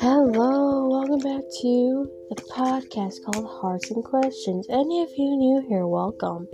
Hello, 0.00 0.88
welcome 0.88 1.20
back 1.20 1.44
to 1.60 2.10
the 2.30 2.42
podcast 2.50 3.22
called 3.24 3.46
Hearts 3.46 3.92
and 3.92 4.02
Questions. 4.02 4.66
Any 4.68 5.02
of 5.02 5.10
you're 5.16 5.36
new 5.36 5.64
here, 5.68 5.86
welcome. 5.86 6.48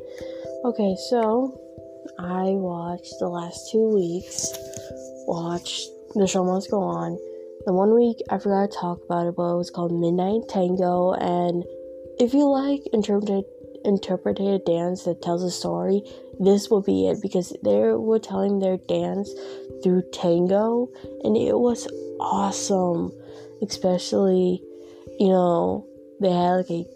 Okay, 0.67 0.95
so 1.09 1.59
I 2.19 2.51
watched 2.51 3.15
the 3.19 3.29
last 3.29 3.71
two 3.73 3.89
weeks, 3.89 4.47
watched 5.27 5.89
The 6.15 6.27
Show 6.27 6.45
Must 6.45 6.71
Go 6.71 6.83
On. 6.83 7.19
The 7.65 7.73
one 7.73 7.95
week 7.95 8.19
I 8.29 8.37
forgot 8.37 8.71
to 8.71 8.77
talk 8.77 9.03
about 9.07 9.27
it, 9.27 9.37
but 9.37 9.55
it 9.55 9.57
was 9.57 9.71
called 9.71 9.93
Midnight 9.93 10.51
Tango. 10.51 11.15
And 11.15 11.65
if 12.19 12.35
you 12.35 12.47
like 12.47 12.83
interpreted 12.93 13.45
interpreted 13.85 14.65
dance 14.65 15.05
that 15.05 15.23
tells 15.23 15.43
a 15.43 15.51
story, 15.51 16.03
this 16.39 16.71
will 16.71 16.83
be 16.83 17.09
it 17.09 17.21
because 17.21 17.53
they 17.63 17.79
were 17.79 18.19
telling 18.19 18.59
their 18.59 18.77
dance 18.77 19.31
through 19.83 20.03
tango, 20.13 20.89
and 21.25 21.37
it 21.37 21.59
was 21.59 21.89
awesome. 22.19 23.13
Especially, 23.63 24.63
you 25.19 25.29
know, 25.29 25.87
they 26.21 26.31
had 26.31 26.57
like 26.57 26.71
a 26.71 26.87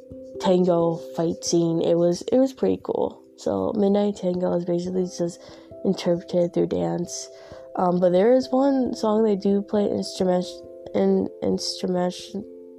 tango 0.40 0.96
fight 1.14 1.44
scene. 1.44 1.82
It 1.82 1.96
was 1.96 2.22
it 2.32 2.38
was 2.38 2.52
pretty 2.52 2.80
cool. 2.82 3.22
So 3.36 3.72
Midnight 3.76 4.16
Tango 4.16 4.54
is 4.54 4.64
basically 4.64 5.04
just 5.04 5.40
interpreted 5.84 6.54
through 6.54 6.68
dance. 6.68 7.28
Um, 7.76 8.00
but 8.00 8.12
there 8.12 8.32
is 8.32 8.48
one 8.50 8.94
song 8.94 9.24
they 9.24 9.36
do 9.36 9.60
play 9.60 9.84
instrument 9.84 10.46
in 10.94 11.28
instrument. 11.42 12.14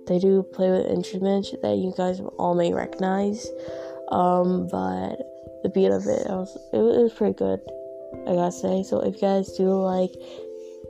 They 0.07 0.19
do 0.19 0.43
play 0.43 0.71
with 0.71 0.85
instruments 0.85 1.53
that 1.61 1.75
you 1.75 1.93
guys 1.97 2.21
all 2.37 2.55
may 2.55 2.73
recognize. 2.73 3.47
Um, 4.11 4.67
but 4.67 5.17
the 5.63 5.69
beat 5.73 5.91
of 5.91 6.05
it, 6.05 6.21
it 6.21 6.29
was 6.29 6.57
it 6.73 6.77
was 6.77 7.13
pretty 7.13 7.33
good. 7.33 7.59
I 8.27 8.33
gotta 8.33 8.51
say. 8.51 8.83
So 8.83 8.99
if 9.01 9.15
you 9.15 9.21
guys 9.21 9.51
do 9.53 9.69
like 9.69 10.11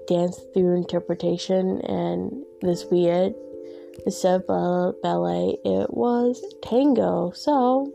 dance 0.08 0.40
through 0.54 0.76
interpretation 0.76 1.82
and 1.82 2.44
this 2.62 2.86
weird 2.92 3.34
instead 4.06 4.44
of 4.48 5.02
ballet, 5.02 5.58
it 5.64 5.94
was 5.94 6.44
tango. 6.62 7.32
So 7.32 7.92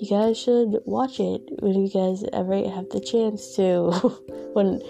you 0.00 0.08
guys 0.08 0.38
should 0.38 0.78
watch 0.84 1.20
it 1.20 1.42
when 1.60 1.84
you 1.84 1.88
guys 1.88 2.24
ever 2.32 2.68
have 2.68 2.88
the 2.90 3.00
chance 3.00 3.56
to. 3.56 3.90
when 4.54 4.80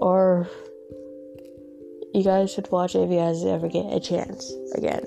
or 0.00 0.48
you 2.12 2.24
guys 2.24 2.52
should 2.52 2.70
watch 2.70 2.94
it 2.94 3.00
if 3.00 3.10
you 3.10 3.18
guys 3.18 3.44
ever 3.44 3.68
get 3.68 3.92
a 3.92 4.00
chance 4.00 4.52
again. 4.74 5.04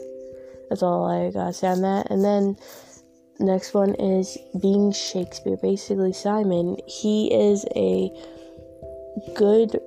That's 0.74 0.82
all 0.82 1.06
I 1.06 1.30
gotta 1.30 1.54
say 1.54 1.68
on 1.68 1.82
that. 1.82 2.10
And 2.10 2.26
then 2.26 2.58
next 3.40 3.76
one 3.76 3.94
is 3.94 4.40
being 4.60 4.92
Shakespeare. 4.92 5.56
Basically, 5.56 6.14
Simon, 6.14 6.78
he 6.88 7.32
is 7.32 7.64
a 7.76 8.10
good 9.36 9.80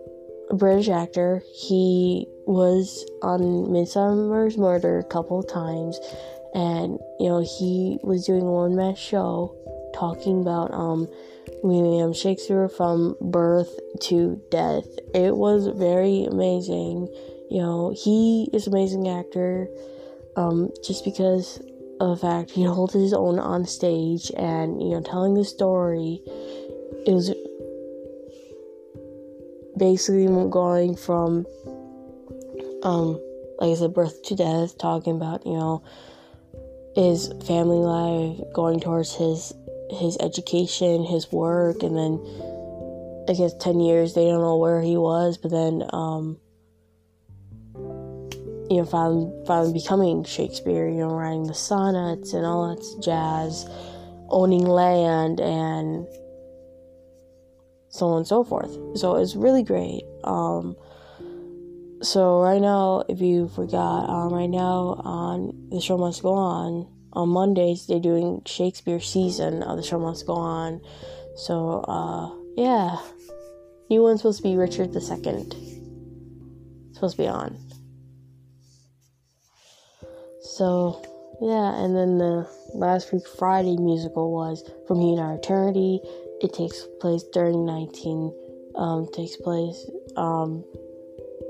British 0.55 0.89
actor. 0.89 1.43
He 1.53 2.29
was 2.47 3.05
on 3.21 3.73
Midsummer's 3.73 4.57
Murder 4.57 5.01
a 5.01 5.05
couple 5.05 5.43
times 5.43 5.99
and 6.55 7.01
you 7.19 7.29
know 7.29 7.41
he 7.41 7.99
was 8.05 8.25
doing 8.25 8.45
one 8.45 8.77
man 8.77 8.95
show 8.95 9.57
talking 9.93 10.41
about 10.41 10.73
um 10.73 11.09
William 11.65 12.13
Shakespeare 12.13 12.69
from 12.69 13.17
birth 13.21 13.77
to 14.03 14.41
death. 14.53 14.87
It 15.17 15.37
was 15.37 15.67
very 15.67 16.27
amazing. 16.31 17.09
You 17.51 17.61
know, 17.61 17.93
he 17.97 18.49
is 18.53 18.69
amazing 18.69 19.09
actor 19.09 19.69
um, 20.37 20.71
just 20.85 21.05
because 21.05 21.59
of 22.01 22.11
the 22.11 22.27
fact 22.27 22.51
he 22.51 22.65
holds 22.65 22.93
his 22.93 23.13
own 23.13 23.39
on 23.39 23.65
stage 23.65 24.31
and, 24.37 24.81
you 24.83 24.91
know, 24.91 25.01
telling 25.01 25.35
the 25.35 25.45
story. 25.45 26.21
It 27.07 27.13
was 27.13 27.33
basically 29.77 30.27
going 30.51 30.97
from, 30.97 31.47
um, 32.83 33.21
like 33.59 33.71
I 33.71 33.75
said, 33.75 33.95
birth 33.95 34.23
to 34.25 34.37
death, 34.37 34.77
talking 34.79 35.17
about, 35.17 35.47
you 35.47 35.55
know, 35.55 35.83
his 36.95 37.29
family 37.47 37.79
life, 37.79 38.41
going 38.55 38.81
towards 38.81 39.15
his 39.15 39.53
his 39.91 40.17
education, 40.19 41.05
his 41.05 41.31
work, 41.31 41.83
and 41.83 41.97
then 41.97 42.19
I 43.29 43.35
guess 43.35 43.55
ten 43.55 43.81
years 43.81 44.15
they 44.15 44.25
don't 44.25 44.41
know 44.41 44.57
where 44.57 44.81
he 44.81 44.97
was, 44.97 45.37
but 45.37 45.51
then 45.51 45.85
um, 45.93 46.41
you 48.71 48.79
know 48.79 48.85
finally, 48.85 49.33
finally 49.47 49.73
becoming 49.73 50.25
Shakespeare, 50.25 50.89
you 50.89 50.99
know 50.99 51.15
writing 51.15 51.47
the 51.47 51.55
sonnets 51.55 52.33
and 52.33 52.45
all 52.45 52.75
that 52.75 53.03
jazz, 53.03 53.69
owning 54.29 54.67
land 54.67 55.41
and 55.41 56.07
so 57.89 58.07
on 58.07 58.19
and 58.19 58.27
so 58.27 58.45
forth. 58.45 58.77
So 58.99 59.17
it's 59.17 59.35
really 59.35 59.63
great. 59.63 60.03
Um, 60.25 60.77
so 62.03 62.41
right 62.41 62.61
now, 62.61 63.05
if 63.09 63.21
you 63.21 63.49
forgot, 63.49 64.09
um, 64.09 64.33
right 64.33 64.51
now 64.51 65.01
on 65.05 65.69
the 65.71 65.81
show 65.81 65.97
must 65.97 66.23
go 66.23 66.35
on. 66.35 66.89
On 67.15 67.31
Mondays, 67.31 67.87
they're 67.87 67.99
doing 67.99 68.43
Shakespeare 68.45 69.01
season 69.01 69.63
of 69.63 69.79
the 69.79 69.83
show 69.83 69.99
must 69.99 70.27
go 70.27 70.35
on. 70.35 70.83
So 71.37 71.85
uh, 71.89 72.31
yeah, 72.57 72.99
new 73.89 74.03
one's 74.03 74.21
supposed 74.21 74.39
to 74.39 74.43
be 74.43 74.57
Richard 74.57 74.93
the 74.93 75.01
Second. 75.01 75.55
Supposed 76.93 77.17
to 77.17 77.23
be 77.23 77.29
on. 77.29 77.66
So 80.47 81.03
yeah, 81.41 81.83
and 81.83 81.95
then 81.95 82.19
the 82.19 82.49
last 82.73 83.13
week 83.13 83.27
Friday 83.27 83.77
musical 83.77 84.33
was 84.33 84.65
From 84.87 85.01
Here 85.01 85.17
to 85.17 85.35
Eternity. 85.35 86.01
It 86.41 86.55
takes 86.55 86.87
place 87.01 87.25
during 87.25 87.67
19. 87.67 88.33
Um, 88.77 89.09
takes 89.13 89.37
place 89.37 89.91
um, 90.17 90.63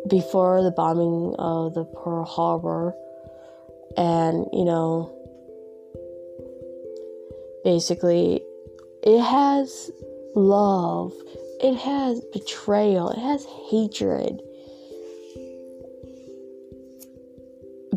before 0.08 0.62
the 0.62 0.70
bombing 0.70 1.34
of 1.38 1.74
the 1.74 1.84
Pearl 1.84 2.24
Harbor. 2.24 2.94
And, 3.96 4.46
you 4.52 4.64
know, 4.64 5.12
basically, 7.64 8.42
it 9.02 9.20
has 9.20 9.90
love, 10.34 11.12
it 11.60 11.74
has 11.76 12.20
betrayal, 12.32 13.10
it 13.10 13.18
has 13.18 13.44
hatred. 13.70 14.40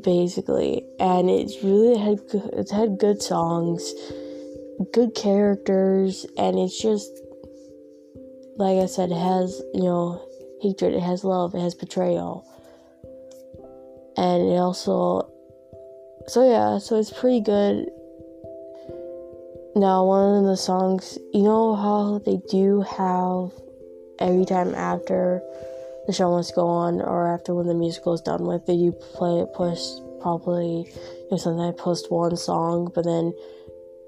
Basically, 0.03 0.83
and 0.99 1.29
it's 1.29 1.63
really 1.63 1.97
had 1.97 2.19
it's 2.53 2.71
had 2.71 2.99
good 2.99 3.21
songs, 3.21 3.93
good 4.93 5.15
characters, 5.15 6.25
and 6.37 6.59
it's 6.59 6.79
just 6.79 7.09
like 8.57 8.77
I 8.77 8.85
said, 8.85 9.11
it 9.11 9.17
has 9.17 9.61
you 9.73 9.83
know 9.83 10.21
hatred, 10.61 10.93
it 10.93 11.01
has 11.01 11.23
love, 11.23 11.55
it 11.55 11.59
has 11.59 11.73
betrayal. 11.73 12.45
And 14.15 14.43
it 14.43 14.57
also 14.57 15.31
so 16.27 16.47
yeah, 16.47 16.77
so 16.77 16.97
it's 16.97 17.11
pretty 17.11 17.41
good. 17.41 17.89
Now 19.75 20.05
one 20.05 20.37
of 20.37 20.45
the 20.45 20.57
songs 20.57 21.17
you 21.33 21.41
know 21.41 21.75
how 21.75 22.19
they 22.19 22.37
do 22.49 22.81
have 22.81 23.51
every 24.19 24.45
time 24.45 24.75
after 24.75 25.41
the 26.09 26.13
show 26.13 26.31
must 26.31 26.55
go 26.55 26.65
on 26.65 27.01
or 27.01 27.31
after 27.31 27.53
when 27.53 27.67
the 27.67 27.73
musical 27.75 28.15
is 28.15 28.21
done 28.21 28.43
with, 28.43 28.65
they 28.65 28.75
do 28.75 28.91
play 28.91 29.41
it 29.41 29.53
push 29.53 29.79
probably 30.21 30.89
you 30.89 31.27
know 31.29 31.37
sometimes 31.37 31.75
I 31.75 31.79
post 31.79 32.11
one 32.11 32.35
song 32.35 32.91
but 32.95 33.05
then 33.05 33.31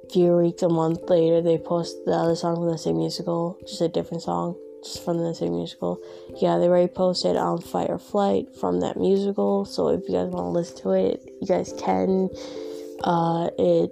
a 0.04 0.10
few 0.12 0.36
weeks, 0.38 0.64
a 0.64 0.68
month 0.68 1.08
later 1.08 1.44
they 1.44 1.60
post 1.60 1.96
the 2.06 2.14
other 2.14 2.36
song 2.36 2.56
from 2.56 2.72
the 2.72 2.78
same 2.80 2.98
musical, 2.98 3.56
just 3.68 3.82
a 3.82 3.88
different 3.88 4.24
song 4.24 4.58
just 4.84 5.06
from 5.06 5.20
the 5.20 5.36
same 5.36 5.52
musical. 5.52 6.00
Yeah, 6.42 6.58
they 6.58 6.66
already 6.66 6.92
posted 6.92 7.36
on 7.36 7.62
Fight 7.62 7.92
or 7.92 8.00
Flight 8.00 8.48
from 8.60 8.80
that 8.80 8.98
musical. 8.98 9.64
So 9.66 9.90
if 9.90 10.02
you 10.10 10.16
guys 10.16 10.30
want 10.30 10.48
to 10.48 10.50
listen 10.50 10.78
to 10.78 10.92
it, 10.94 11.22
you 11.40 11.46
guys 11.46 11.72
can. 11.78 12.30
Uh, 13.04 13.52
it 13.60 13.92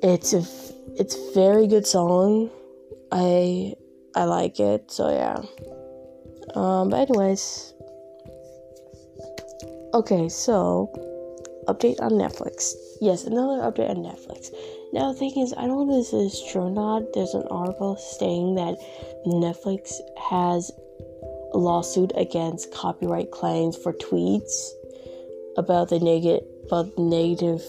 it's 0.00 0.32
a 0.32 0.44
it's 0.96 1.16
a 1.16 1.32
very 1.34 1.66
good 1.66 1.88
song. 1.88 2.50
I 3.10 3.74
I 4.14 4.24
like 4.24 4.60
it. 4.60 4.90
So 4.90 5.10
yeah. 5.10 5.42
Um, 6.54 6.90
but 6.90 7.08
anyways. 7.08 7.74
Okay, 9.94 10.28
so 10.28 10.92
update 11.66 12.00
on 12.00 12.12
Netflix. 12.12 12.74
Yes, 13.00 13.24
another 13.24 13.62
update 13.62 13.90
on 13.90 13.96
Netflix. 13.98 14.50
Now, 14.92 15.12
the 15.12 15.18
thing 15.18 15.38
is, 15.38 15.52
I 15.52 15.66
don't 15.66 15.88
know 15.88 15.98
if 15.98 16.12
this 16.12 16.12
is 16.12 16.50
true 16.50 16.62
or 16.62 16.70
not. 16.70 17.12
There's 17.14 17.34
an 17.34 17.46
article 17.50 17.96
saying 17.96 18.54
that 18.56 18.76
Netflix 19.26 19.92
has 20.30 20.70
a 21.52 21.58
lawsuit 21.58 22.12
against 22.16 22.72
copyright 22.72 23.30
claims 23.30 23.76
for 23.76 23.92
tweets 23.92 24.70
about 25.56 25.88
the 25.88 26.00
negative, 26.00 26.46
about 26.66 26.96
the 26.96 27.02
negative, 27.02 27.62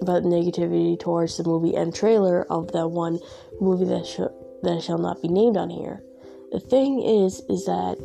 about 0.00 0.22
negativity 0.22 0.98
towards 0.98 1.36
the 1.36 1.44
movie 1.44 1.74
and 1.74 1.94
trailer 1.94 2.44
of 2.50 2.72
that 2.72 2.88
one 2.88 3.18
movie 3.60 3.84
that 3.84 4.06
that 4.62 4.82
shall 4.82 4.98
not 4.98 5.22
be 5.22 5.28
named 5.28 5.56
on 5.56 5.70
here. 5.70 6.02
The 6.52 6.60
thing 6.60 7.02
is, 7.02 7.40
is 7.48 7.66
that 7.66 7.96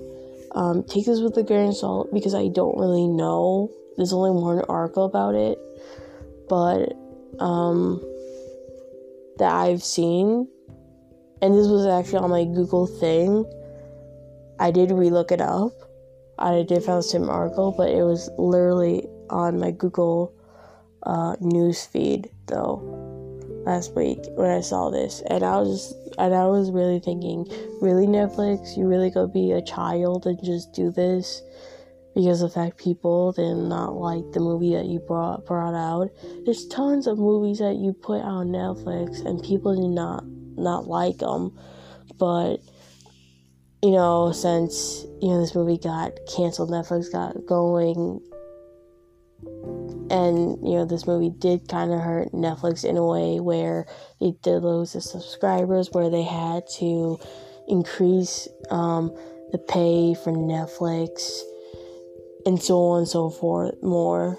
um, 0.54 0.84
take 0.84 1.06
this 1.06 1.20
with 1.20 1.38
a 1.38 1.44
grain 1.44 1.70
of 1.70 1.76
salt 1.76 2.14
because 2.14 2.34
I 2.34 2.48
don't 2.48 2.78
really 2.78 3.08
know. 3.08 3.72
There's 3.98 4.14
only 4.14 4.32
one 4.32 4.62
article 4.70 5.06
about 5.06 5.36
it, 5.36 5.58
but 6.48 6.94
um 7.40 8.02
that 9.38 9.52
I've 9.52 9.84
seen 9.84 10.48
and 11.42 11.54
this 11.54 11.68
was 11.68 11.86
actually 11.86 12.20
on 12.20 12.30
my 12.30 12.46
Google 12.46 12.88
thing. 12.88 13.46
I 14.58 14.72
did 14.72 14.90
relook 14.90 15.32
it 15.32 15.42
up. 15.42 15.74
I 16.40 16.64
did 16.64 16.82
find 16.84 17.00
the 17.00 17.04
same 17.04 17.30
article, 17.30 17.74
but 17.76 17.90
it 17.90 18.04
was 18.04 18.30
literally 18.38 19.06
on 19.30 19.60
my 19.60 19.72
Google 19.72 20.34
uh, 21.04 21.36
news 21.42 21.86
feed 21.86 22.30
though 22.48 23.05
last 23.66 23.96
week 23.96 24.20
when 24.36 24.50
I 24.50 24.62
saw 24.62 24.90
this, 24.90 25.22
and 25.30 25.44
I 25.44 25.60
was 25.60 25.70
just 25.70 26.06
and 26.18 26.34
I 26.34 26.46
was 26.46 26.72
really 26.72 27.00
thinking, 27.00 27.46
really 27.82 28.08
Netflix, 28.08 28.78
you 28.78 28.88
really 28.88 29.10
gonna 29.10 29.28
be 29.28 29.52
a 29.52 29.62
child 29.62 30.26
and 30.26 30.42
just 30.44 30.74
do 30.74 30.92
this 30.92 31.42
because 32.16 32.40
the 32.40 32.50
fact 32.50 32.78
people 32.78 33.34
did 33.34 33.56
not 33.56 33.96
like 33.96 34.32
the 34.32 34.40
movie 34.40 34.74
that 34.74 34.86
you 34.86 35.00
brought 35.00 35.46
brought 35.46 35.76
out. 35.76 36.10
There's 36.46 36.66
tons 36.68 37.08
of 37.08 37.18
movies 37.18 37.60
that 37.60 37.76
you 37.76 37.94
put 37.94 38.22
on 38.22 38.48
Netflix 38.48 39.26
and 39.26 39.44
people 39.44 39.76
did 39.76 39.90
not 39.90 40.24
not 40.56 40.88
like 40.88 41.18
them, 41.18 41.58
but 42.18 42.58
you 43.84 43.92
know 43.92 44.32
since 44.32 45.06
you 45.22 45.30
know 45.30 45.42
this 45.42 45.54
movie 45.54 45.78
got 45.78 46.14
canceled, 46.34 46.70
Netflix 46.70 47.12
got 47.12 47.46
going 47.46 48.22
and 50.10 50.58
you 50.62 50.76
know 50.76 50.86
this 50.86 51.08
movie 51.08 51.30
did 51.30 51.68
kind 51.68 51.92
of 51.92 52.00
hurt 52.00 52.32
netflix 52.32 52.84
in 52.84 52.98
a 52.98 53.06
way 53.06 53.40
where 53.40 53.86
they 54.20 54.34
did 54.44 54.64
lose 54.64 54.94
the 54.94 55.02
subscribers 55.02 55.90
where 55.92 56.10
they 56.10 56.24
had 56.24 56.64
to 56.68 57.20
increase 57.68 58.48
um, 58.70 59.12
the 59.52 59.58
pay 59.58 60.14
for 60.14 60.32
netflix 60.32 61.42
and 62.46 62.62
so 62.62 62.80
on 62.80 63.00
and 63.00 63.08
so 63.08 63.30
forth 63.30 63.74
more. 63.82 64.38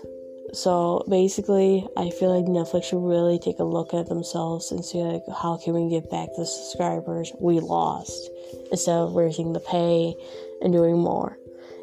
So 0.53 1.05
basically 1.09 1.87
i 1.97 2.09
feel 2.09 2.35
like 2.35 2.47
netflix 2.47 2.85
should 2.85 3.03
really 3.03 3.39
take 3.39 3.59
a 3.59 3.65
look 3.65 3.93
at 3.93 4.09
themselves 4.09 4.71
and 4.71 4.85
see 4.85 5.03
like 5.03 5.23
how 5.43 5.59
can 5.59 5.75
we 5.75 5.91
get 5.91 6.09
back 6.09 6.29
the 6.37 6.47
subscribers 6.47 7.33
we 7.41 7.59
lost 7.61 8.31
instead 8.71 8.97
of 8.97 9.15
raising 9.15 9.53
the 9.53 9.61
pay 9.61 10.15
and 10.63 10.73
doing 10.73 10.99
more 10.99 11.37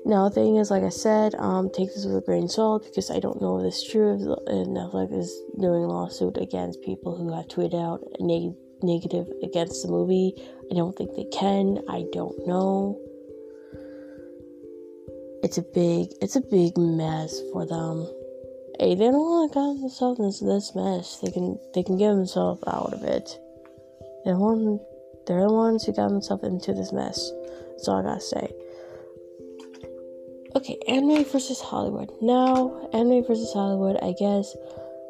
now, 0.05 0.27
the 0.27 0.35
thing 0.35 0.57
is, 0.57 0.69
like 0.69 0.83
I 0.83 0.89
said, 0.89 1.33
um, 1.35 1.69
take 1.69 1.87
this 1.87 2.05
with 2.05 2.17
a 2.17 2.21
grain 2.21 2.43
of 2.43 2.51
salt 2.51 2.83
because 2.83 3.09
I 3.09 3.19
don't 3.19 3.41
know 3.41 3.59
if 3.59 3.67
is 3.67 3.87
true. 3.89 4.35
If 4.47 4.67
Netflix 4.67 5.17
is 5.17 5.41
doing 5.59 5.87
lawsuit 5.87 6.37
against 6.37 6.81
people 6.81 7.15
who 7.15 7.33
have 7.33 7.47
tweeted 7.47 7.81
out 7.81 8.01
neg- 8.19 8.57
negative 8.83 9.27
against 9.41 9.81
the 9.81 9.89
movie. 9.89 10.33
I 10.69 10.75
don't 10.75 10.93
think 10.97 11.15
they 11.15 11.23
can. 11.31 11.79
I 11.87 12.03
don't 12.11 12.35
know. 12.45 12.99
It's 15.41 15.57
a 15.57 15.61
big, 15.61 16.09
it's 16.21 16.35
a 16.35 16.41
big 16.41 16.77
mess 16.77 17.39
for 17.53 17.65
them. 17.65 18.05
Hey, 18.79 18.95
they 18.95 19.05
don't 19.05 19.13
want 19.13 19.53
to 19.53 19.59
get 19.59 19.81
themselves 19.81 20.19
into 20.19 20.53
this 20.53 20.75
mess. 20.75 21.19
They 21.19 21.31
can, 21.31 21.57
they 21.73 21.83
can 21.83 21.97
get 21.97 22.09
themselves 22.09 22.61
out 22.67 22.91
of 22.91 23.03
it. 23.03 23.39
They're 24.25 24.37
one, 24.37 24.79
they're 25.27 25.47
the 25.47 25.53
ones 25.53 25.85
who 25.85 25.93
got 25.93 26.09
themselves 26.09 26.43
into 26.43 26.73
this 26.73 26.91
mess. 26.91 27.31
That's 27.71 27.87
all 27.87 27.99
I 27.99 28.03
gotta 28.03 28.21
say. 28.21 28.53
Okay, 30.55 30.77
anime 30.87 31.25
versus 31.25 31.59
Hollywood. 31.61 32.11
Now, 32.21 32.87
anime 32.93 33.25
versus 33.25 33.51
Hollywood, 33.53 33.97
I 34.03 34.13
guess, 34.13 34.55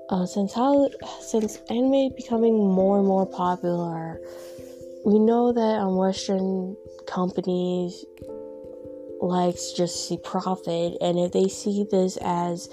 uh, 0.10 0.26
since 0.26 0.54
Hollywood, 0.54 0.96
since 1.20 1.58
anime 1.70 2.16
becoming 2.16 2.72
more 2.72 3.00
and 3.00 3.08
more 3.08 3.26
popular, 3.26 4.22
we 5.06 5.20
know 5.20 5.52
that 5.52 5.80
um, 5.80 5.98
Western 5.98 6.78
companies 7.08 8.06
likes 9.22 9.74
just 9.74 10.08
see 10.08 10.18
profit, 10.24 10.98
and 11.02 11.20
if 11.20 11.34
they 11.34 11.50
see 11.50 11.86
this 11.92 12.18
as 12.22 12.70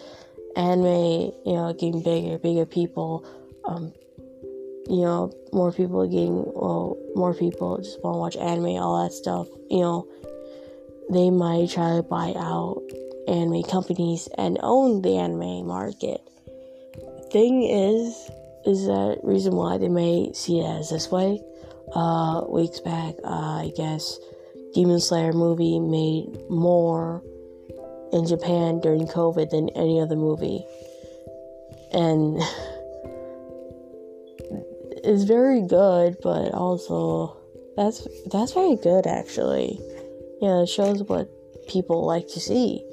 anime, 0.54 1.32
you 1.44 1.54
know, 1.54 1.72
getting 1.72 2.02
bigger, 2.02 2.38
bigger 2.38 2.66
people, 2.66 3.26
um, 3.64 3.92
you 4.88 5.02
know, 5.02 5.32
more 5.52 5.72
people 5.72 6.06
getting, 6.06 6.44
well, 6.54 6.96
more 7.16 7.34
people 7.34 7.78
just 7.78 8.02
want 8.04 8.14
to 8.14 8.18
watch 8.18 8.36
anime, 8.36 8.76
all 8.76 9.02
that 9.02 9.12
stuff, 9.12 9.48
you 9.68 9.80
know, 9.80 10.06
they 11.10 11.30
might 11.30 11.70
try 11.70 11.96
to 11.96 12.02
buy 12.02 12.32
out 12.36 12.82
anime 13.26 13.62
companies 13.64 14.28
and 14.38 14.58
own 14.62 15.02
the 15.02 15.16
anime 15.16 15.66
market. 15.66 16.20
Thing 17.32 17.64
is, 17.64 18.30
is 18.64 18.86
that 18.86 19.18
reason 19.22 19.54
why 19.56 19.78
they 19.78 19.88
may 19.88 20.32
see 20.32 20.60
it 20.60 20.66
as 20.66 20.90
this 20.90 21.10
way. 21.10 21.40
Uh, 21.94 22.44
weeks 22.48 22.80
back, 22.80 23.14
uh, 23.24 23.64
I 23.64 23.72
guess 23.76 24.18
Demon 24.74 25.00
Slayer 25.00 25.32
movie 25.32 25.80
made 25.80 26.48
more 26.48 27.22
in 28.12 28.26
Japan 28.26 28.80
during 28.80 29.06
COVID 29.06 29.50
than 29.50 29.68
any 29.70 30.00
other 30.00 30.16
movie, 30.16 30.64
and 31.92 32.36
it's 35.02 35.24
very 35.24 35.66
good. 35.66 36.18
But 36.22 36.54
also, 36.54 37.36
that's 37.76 38.06
that's 38.30 38.52
very 38.52 38.76
good 38.76 39.08
actually 39.08 39.80
yeah, 40.40 40.62
it 40.62 40.68
shows 40.68 41.02
what 41.02 41.28
people 41.68 42.06
like 42.06 42.28
to 42.28 42.40
see. 42.40 42.84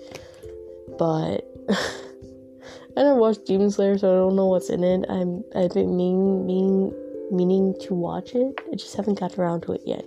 But 0.98 1.46
I 1.70 3.04
never 3.04 3.16
watched 3.16 3.46
Demon 3.46 3.72
Slayer, 3.72 3.98
so 3.98 4.12
I 4.12 4.18
don't 4.18 4.36
know 4.36 4.48
what's 4.48 4.70
in 4.70 4.84
it. 4.84 5.06
I'm 5.10 5.44
I've 5.56 5.74
been 5.74 5.96
mean, 5.96 6.46
mean, 6.46 6.94
meaning 7.32 7.76
to 7.82 7.94
watch 7.94 8.34
it. 8.34 8.60
I 8.72 8.76
just 8.76 8.96
haven't 8.96 9.20
got 9.20 9.38
around 9.38 9.62
to 9.62 9.74
it 9.74 9.82
yet. 9.86 10.06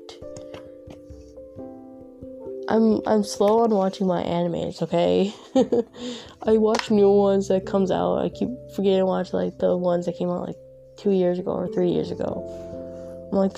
I'm 2.69 3.01
I'm 3.07 3.25
slow 3.25 3.61
on 3.61 3.71
watching 3.71 4.07
my 4.07 4.23
animes, 4.23 4.81
okay? 4.83 5.35
I 6.47 6.57
watch 6.57 6.91
new 6.91 7.11
ones 7.11 7.49
that 7.49 7.67
comes 7.67 7.91
out. 7.91 8.19
I 8.19 8.29
keep 8.29 8.49
forgetting 8.77 9.01
to 9.01 9.07
watch 9.07 9.33
like 9.33 9.59
the 9.59 9.77
ones 9.77 10.07
that 10.07 10.17
came 10.17 10.31
out 10.31 10.47
like 10.47 10.57
two 10.97 11.11
years 11.11 11.39
ago 11.39 11.53
or 11.53 11.69
three 11.69 11.91
years 11.91 12.11
ago. 12.11 12.47
I'm 13.33 13.39
like, 13.39 13.55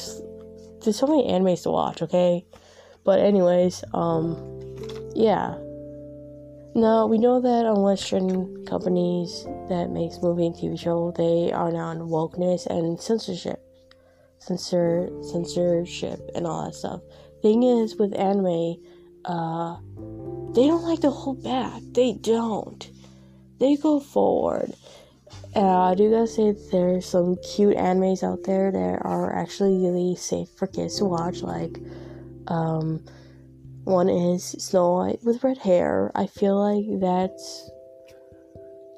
there's 0.82 0.98
so 0.98 1.06
many 1.06 1.24
animes 1.28 1.62
to 1.64 1.70
watch, 1.70 2.00
okay? 2.02 2.44
But 3.04 3.20
anyways, 3.20 3.84
um, 3.94 4.36
yeah. 5.14 5.56
Now 6.74 7.06
we 7.06 7.18
know 7.18 7.40
that 7.40 7.66
on 7.66 7.82
Western 7.82 8.64
companies 8.66 9.44
that 9.68 9.90
makes 9.90 10.22
movie 10.22 10.46
and 10.46 10.54
TV 10.54 10.78
show, 10.78 11.12
they 11.16 11.52
are 11.52 11.70
now 11.70 11.88
on 11.88 11.98
wokeness 11.98 12.66
and 12.66 12.98
censorship, 12.98 13.60
censor 14.38 15.10
censorship 15.22 16.20
and 16.34 16.46
all 16.46 16.64
that 16.64 16.74
stuff. 16.74 17.02
Thing 17.42 17.62
is, 17.62 17.96
with 17.96 18.14
anime, 18.14 18.76
uh, 19.24 19.76
they 20.54 20.66
don't 20.66 20.84
like 20.84 21.00
to 21.00 21.10
hold 21.10 21.42
back. 21.42 21.82
They 21.92 22.14
don't. 22.14 22.88
They 23.58 23.76
go 23.76 24.00
forward. 24.00 24.72
Uh, 25.54 25.90
I 25.90 25.94
do 25.94 26.10
gotta 26.10 26.26
say 26.26 26.54
there's 26.70 27.06
some 27.06 27.36
cute 27.36 27.76
animes 27.76 28.22
out 28.22 28.44
there 28.44 28.72
that 28.72 28.98
are 29.02 29.34
actually 29.34 29.76
really 29.78 30.16
safe 30.16 30.48
for 30.56 30.66
kids 30.66 30.98
to 30.98 31.04
watch, 31.04 31.42
like 31.42 31.78
um, 32.48 33.04
one 33.84 34.08
is 34.08 34.44
Snow 34.44 34.92
White 34.92 35.20
with 35.24 35.42
red 35.42 35.58
hair. 35.58 36.10
I 36.14 36.26
feel 36.26 36.56
like 36.56 37.00
that's 37.00 37.70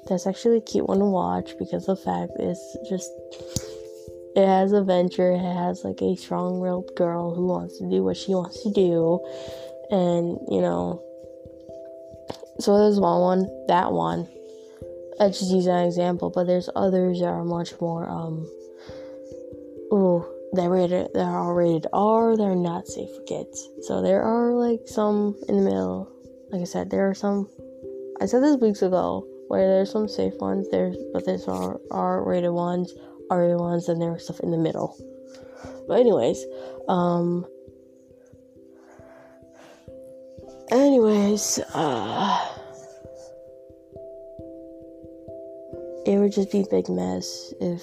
that's 0.07 0.27
actually 0.27 0.57
a 0.57 0.61
cute 0.61 0.87
one 0.87 0.99
to 0.99 1.05
watch 1.05 1.57
because 1.57 1.87
the 1.87 1.95
fact 1.95 2.33
is 2.39 2.59
just 2.87 3.09
it 4.35 4.45
has 4.45 4.73
adventure. 4.73 5.31
It 5.31 5.39
has 5.39 5.83
like 5.83 6.01
a 6.01 6.15
strong-willed 6.15 6.91
girl 6.95 7.33
who 7.33 7.47
wants 7.47 7.79
to 7.79 7.89
do 7.89 8.03
what 8.03 8.17
she 8.17 8.35
wants 8.35 8.61
to 8.63 8.71
do, 8.71 9.19
and 9.89 10.37
you 10.49 10.61
know. 10.61 11.01
So 12.59 12.77
there's 12.77 12.99
one 12.99 13.21
one 13.21 13.67
that 13.67 13.91
one. 13.91 14.27
I 15.19 15.29
just 15.29 15.49
use 15.49 15.65
an 15.67 15.85
example, 15.85 16.29
but 16.29 16.45
there's 16.45 16.69
others 16.75 17.21
that 17.21 17.27
are 17.27 17.45
much 17.45 17.79
more 17.79 18.07
um. 18.07 18.45
Ooh, 19.93 20.25
they're 20.55 20.69
rated 20.69 21.09
they're 21.13 21.37
all 21.37 21.53
rated 21.53 21.87
R, 21.93 22.35
they're 22.37 22.55
not 22.55 22.87
safe 22.87 23.09
for 23.15 23.23
kids. 23.23 23.69
So 23.81 24.01
there 24.01 24.23
are 24.23 24.53
like 24.53 24.81
some 24.85 25.35
in 25.47 25.57
the 25.57 25.63
middle. 25.63 26.11
Like 26.51 26.61
I 26.61 26.65
said, 26.65 26.89
there 26.89 27.09
are 27.09 27.13
some 27.13 27.49
I 28.21 28.25
said 28.25 28.41
this 28.41 28.57
weeks 28.57 28.81
ago 28.81 29.27
where 29.47 29.67
there's 29.67 29.91
some 29.91 30.07
safe 30.07 30.33
ones, 30.39 30.67
there's 30.71 30.97
but 31.13 31.25
there's 31.25 31.47
R 31.47 31.79
R 31.91 32.23
rated 32.23 32.51
ones, 32.51 32.93
R 33.29 33.41
rated 33.43 33.59
ones, 33.59 33.89
and 33.89 34.01
there's 34.01 34.23
stuff 34.23 34.39
in 34.39 34.51
the 34.51 34.57
middle. 34.57 34.97
But 35.87 35.99
anyways, 35.99 36.45
um 36.87 37.45
anyways, 40.71 41.59
uh 41.73 42.51
it 46.05 46.19
would 46.19 46.31
just 46.31 46.51
be 46.51 46.61
a 46.61 46.67
big 46.67 46.87
mess 46.87 47.53
if 47.59 47.81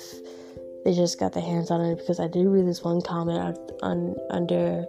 they 0.85 0.95
just 0.95 1.19
got 1.19 1.33
their 1.33 1.43
hands 1.43 1.71
on 1.71 1.81
it 1.81 1.97
because 1.97 2.19
I 2.19 2.29
did 2.29 2.47
read 2.47 2.67
this 2.67 2.83
one 2.83 3.01
comment 3.03 3.59
on 3.83 4.17
under 4.31 4.85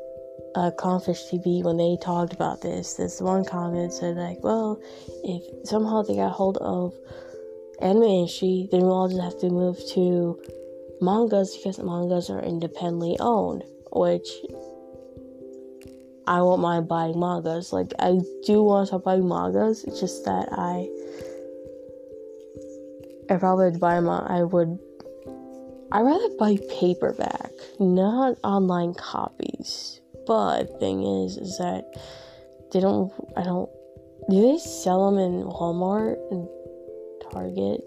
uh, 0.56 0.72
Clownfish 0.78 1.30
TV 1.32 1.64
when 1.64 1.78
they 1.78 1.98
talked 2.02 2.34
about 2.34 2.62
this. 2.62 2.94
This 2.94 3.22
one 3.22 3.46
comment 3.46 3.94
said 3.94 4.18
like, 4.18 4.44
"Well, 4.44 4.80
if 5.24 5.68
somehow 5.68 6.02
they 6.02 6.16
got 6.16 6.32
hold 6.32 6.58
of 6.58 6.94
anime 7.82 8.04
industry, 8.04 8.68
then 8.72 8.82
we'll 8.82 8.94
all 8.94 9.10
just 9.10 9.22
have 9.22 9.40
to 9.40 9.50
move 9.50 9.78
to 9.94 10.40
mangas 11.02 11.56
because 11.58 11.80
mangas 11.80 12.30
are 12.30 12.42
independently 12.42 13.18
owned." 13.20 13.64
Which 13.92 14.28
I 16.26 16.42
won't 16.42 16.62
mind 16.62 16.88
buying 16.88 17.20
mangas. 17.20 17.74
Like 17.74 17.94
I 18.00 18.20
do 18.46 18.64
want 18.64 18.84
to 18.84 18.88
start 18.88 19.04
buying 19.04 19.28
mangas. 19.28 19.84
It's 19.84 20.00
just 20.00 20.26
that 20.26 20.50
I, 20.52 20.88
if 23.34 23.44
I 23.44 23.54
would 23.54 23.80
buy 23.80 23.96
them, 23.96 24.10
I 24.10 24.44
would 24.44 24.80
I'd 25.94 26.02
rather 26.02 26.30
buy 26.40 26.58
paperback 26.72 27.52
not 27.80 28.38
online 28.44 28.96
copies. 28.96 30.02
But 30.26 30.80
thing 30.80 31.04
is, 31.04 31.38
is 31.38 31.58
that 31.58 31.84
they 32.72 32.80
don't. 32.80 33.12
I 33.38 33.44
don't. 33.44 33.70
Do 34.30 34.42
they 34.42 34.58
sell 34.58 35.12
them 35.12 35.20
in 35.20 35.44
Walmart 35.44 36.18
and 36.32 36.48
Target? 37.32 37.82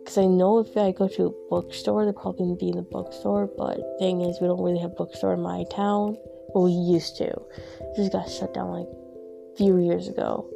Because 0.00 0.18
I 0.18 0.26
know 0.26 0.58
if 0.58 0.76
I 0.76 0.92
go 0.92 1.08
to 1.08 1.26
a 1.26 1.48
bookstore, 1.48 2.04
they're 2.04 2.12
probably 2.12 2.46
gonna 2.46 2.56
be 2.56 2.68
in 2.68 2.76
the 2.76 2.82
bookstore. 2.82 3.48
But 3.56 3.78
thing 3.98 4.22
is, 4.22 4.40
we 4.40 4.48
don't 4.48 4.62
really 4.62 4.80
have 4.80 4.96
bookstore 4.96 5.34
in 5.34 5.40
my 5.40 5.64
town. 5.70 6.18
But 6.52 6.60
we 6.60 6.72
used 6.72 7.16
to. 7.18 7.28
It 7.28 7.96
just 7.96 8.12
got 8.12 8.28
shut 8.28 8.52
down 8.52 8.72
like 8.72 8.88
a 8.88 9.56
few 9.56 9.78
years 9.78 10.08
ago. 10.08 10.50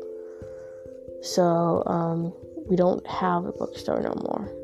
So 1.23 1.85
um, 1.87 2.35
we 2.69 2.77
don't 2.77 3.07
have 3.07 3.45
a 3.45 3.53
bookstore 3.53 4.01
no 4.01 4.15
more. 4.15 4.62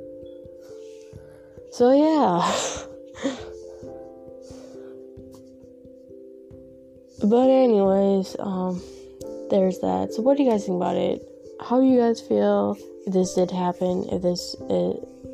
So 1.71 1.93
yeah. 1.93 2.55
but 7.23 7.51
anyways, 7.51 8.37
um, 8.39 8.83
there's 9.51 9.79
that. 9.81 10.13
So 10.15 10.23
what 10.23 10.37
do 10.37 10.43
you 10.43 10.51
guys 10.51 10.67
think 10.67 10.77
about 10.77 10.97
it? 10.97 11.23
How 11.61 11.81
do 11.81 11.87
you 11.87 11.99
guys 11.99 12.21
feel 12.21 12.77
if 13.07 13.13
this 13.13 13.35
did 13.35 13.51
happen? 13.51 14.05
If 14.11 14.23
this 14.23 14.57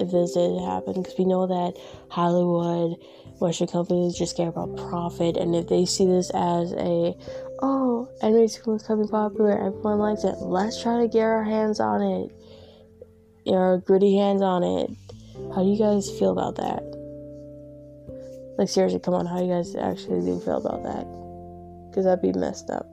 if 0.01 0.11
this 0.11 0.33
did 0.35 0.61
happen? 0.63 1.03
Because 1.03 1.15
we 1.19 1.25
know 1.25 1.47
that 1.47 1.75
Hollywood, 2.11 2.97
Western 3.41 3.69
companies 3.69 4.17
just 4.19 4.37
care 4.37 4.49
about 4.49 4.77
profit, 4.77 5.37
and 5.37 5.55
if 5.55 5.69
they 5.69 5.85
see 5.85 6.07
this 6.07 6.31
as 6.31 6.73
a 6.73 7.15
oh, 7.61 8.09
anime 8.23 8.49
school 8.49 8.77
is 8.77 8.83
becoming 8.83 9.09
popular, 9.09 9.53
everyone 9.53 9.99
likes 9.99 10.25
it. 10.25 10.37
Let's 10.39 10.83
try 10.83 11.01
to 11.01 11.09
get 11.09 11.23
our 11.23 11.45
hands 11.45 11.81
on 11.81 12.03
it, 12.03 13.51
our 13.53 13.79
gritty 13.79 14.17
hands 14.17 14.43
on 14.43 14.63
it. 14.63 14.91
How 15.55 15.63
do 15.63 15.69
you 15.69 15.79
guys 15.79 16.11
feel 16.19 16.33
about 16.33 16.57
that? 16.57 16.83
Like 18.59 18.69
seriously, 18.69 19.01
come 19.01 19.15
on, 19.15 19.27
how 19.27 19.39
do 19.39 19.45
you 19.45 19.53
guys 19.53 19.75
actually 19.77 20.25
do 20.25 20.41
feel 20.41 20.59
about 20.59 20.83
that? 20.83 21.07
Because 21.91 22.05
that'd 22.05 22.23
be 22.23 22.33
messed 22.39 22.71
up. 22.71 22.87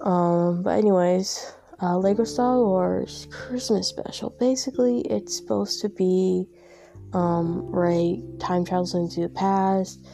Um, 0.00 0.62
but 0.62 0.78
anyways, 0.78 1.52
uh, 1.82 1.96
Lego 1.96 2.24
Star 2.24 2.58
Wars 2.58 3.26
Christmas 3.30 3.88
special. 3.88 4.30
Basically, 4.38 5.00
it's 5.02 5.36
supposed 5.36 5.80
to 5.80 5.88
be, 5.88 6.46
um, 7.12 7.66
right, 7.70 8.18
time 8.38 8.64
travels 8.64 8.94
into 8.94 9.20
the 9.20 9.28
past. 9.28 10.04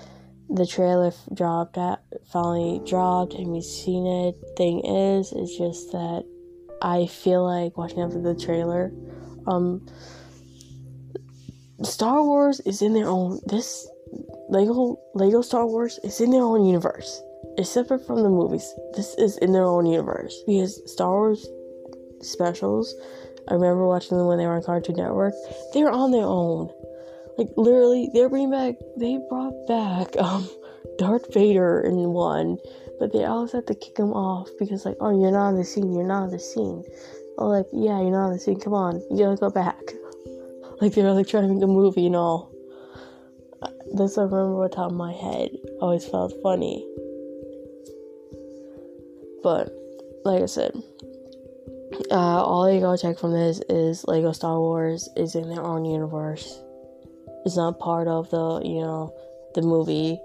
The 0.51 0.67
trailer 0.67 1.13
dropped 1.33 1.79
at 1.79 2.03
finally 2.31 2.81
dropped, 2.87 3.35
and 3.35 3.49
we've 3.49 3.65
seen 3.65 4.07
it. 4.07 4.37
Thing 4.57 4.85
is, 4.85 5.33
it's 5.33 5.57
just 5.57 5.91
that 5.93 6.25
I 6.83 7.07
feel 7.07 7.45
like 7.45 7.77
watching 7.79 8.01
after 8.01 8.21
the 8.21 8.35
trailer, 8.35 8.93
um, 9.47 9.87
Star 11.83 12.23
Wars 12.23 12.61
is 12.61 12.83
in 12.83 12.95
their 12.95 13.09
own 13.09 13.41
this 13.47 13.89
Lego 14.49 14.99
Lego 15.15 15.43
Star 15.43 15.67
Wars 15.67 15.99
is 16.05 16.21
in 16.21 16.31
their 16.31 16.43
own 16.43 16.65
universe. 16.65 17.21
It's 17.57 17.71
separate 17.71 18.07
from 18.07 18.23
the 18.23 18.29
movies. 18.29 18.73
This 18.95 19.15
is 19.17 19.39
in 19.39 19.53
their 19.53 19.65
own 19.65 19.87
universe 19.87 20.43
because 20.47 20.81
Star 20.91 21.11
Wars 21.11 21.47
specials. 22.21 22.95
I 23.49 23.55
remember 23.55 23.87
watching 23.87 24.17
them 24.17 24.27
when 24.27 24.39
they 24.39 24.47
were 24.47 24.55
on 24.57 24.63
Cartoon 24.63 24.97
Network. 24.97 25.35
They 25.73 25.83
were 25.83 25.91
on 25.91 26.13
their 26.13 26.25
own. 26.25 26.71
Like 27.37 27.49
literally, 27.57 28.09
they're 28.15 28.29
bringing 28.29 28.53
back. 28.53 28.77
They 28.97 29.19
brought 29.29 29.67
back 29.67 30.17
um 30.19 30.49
Darth 30.99 31.33
Vader 31.35 31.81
in 31.81 31.97
one, 32.11 32.59
but 33.01 33.13
they 33.13 33.25
always 33.25 33.53
had 33.53 33.67
to 33.67 33.75
kick 33.75 33.99
him 33.99 34.13
off 34.13 34.49
because 34.59 34.85
like, 34.85 34.97
oh, 35.01 35.11
you're 35.11 35.33
not 35.33 35.49
on 35.49 35.57
the 35.57 35.65
scene. 35.65 35.93
You're 35.93 36.07
not 36.07 36.25
on 36.25 36.31
the 36.31 36.39
scene. 36.39 36.85
Oh, 37.37 37.49
like 37.49 37.67
yeah, 37.73 38.01
you're 38.01 38.13
not 38.13 38.27
on 38.27 38.33
the 38.33 38.39
scene. 38.39 38.61
Come 38.61 38.75
on, 38.75 39.03
you 39.11 39.25
gotta 39.25 39.37
go 39.37 39.51
back. 39.51 39.83
Like 40.81 40.95
they 40.95 41.03
were 41.03 41.13
like 41.13 41.29
trying 41.29 41.49
to 41.49 41.55
make 41.55 41.63
a 41.63 41.67
movie 41.67 42.07
and 42.07 42.17
all. 42.17 42.53
This 43.95 44.19
I 44.19 44.23
remember 44.23 44.57
what 44.57 44.73
top 44.73 44.91
of 44.91 44.97
my 44.97 45.13
head. 45.13 45.51
Always 45.81 46.05
felt 46.05 46.35
funny. 46.43 46.87
But 49.43 49.73
like 50.25 50.43
I 50.43 50.47
said, 50.47 50.73
uh, 52.11 52.45
all 52.45 52.71
you 52.71 52.81
gotta 52.81 53.01
take 53.01 53.19
from 53.19 53.33
this 53.33 53.61
is 53.69 54.05
Lego 54.07 54.33
Star 54.33 54.59
Wars 54.59 55.09
is 55.17 55.35
in 55.35 55.49
their 55.49 55.63
own 55.63 55.85
universe. 55.85 56.61
It's 57.45 57.57
not 57.57 57.79
part 57.79 58.09
of 58.09 58.31
the 58.31 58.63
you 58.65 58.81
know 58.81 59.15
the 59.55 59.63
movie. 59.63 60.19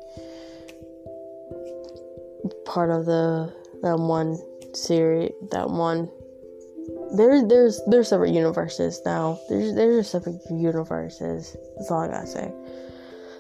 Part 2.66 2.90
of 2.90 3.06
the 3.06 3.54
that 3.82 4.00
one 4.00 4.40
series, 4.74 5.32
that 5.52 5.70
one 5.70 6.10
there, 7.16 7.48
there's 7.48 7.82
there's 7.88 8.10
separate 8.10 8.32
universes 8.32 9.02
now. 9.06 9.40
There's 9.50 9.74
there's 9.76 10.10
separate 10.10 10.42
universes. 10.50 11.56
That's 11.78 11.92
all 11.92 12.02
I 12.02 12.08
gotta 12.08 12.28
say. 12.28 12.52